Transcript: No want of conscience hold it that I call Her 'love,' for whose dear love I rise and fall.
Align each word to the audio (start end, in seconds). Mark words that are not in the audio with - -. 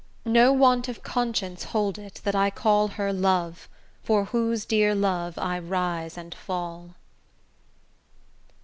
No 0.25 0.51
want 0.51 0.87
of 0.87 1.03
conscience 1.03 1.65
hold 1.65 1.99
it 1.99 2.21
that 2.23 2.33
I 2.33 2.49
call 2.49 2.87
Her 2.87 3.13
'love,' 3.13 3.69
for 4.01 4.25
whose 4.25 4.65
dear 4.65 4.95
love 4.95 5.37
I 5.37 5.59
rise 5.59 6.17
and 6.17 6.33
fall. 6.33 6.95